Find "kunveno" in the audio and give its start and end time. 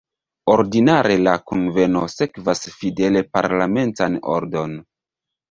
1.49-2.01